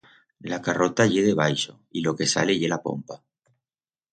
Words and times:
La 0.53 0.57
carrota 0.67 1.05
ye 1.11 1.21
debaixo 1.27 1.75
y 1.91 2.01
lo 2.07 2.15
que 2.17 2.31
sale 2.33 2.59
ye 2.63 2.73
la 2.73 2.81
pompa. 2.89 3.23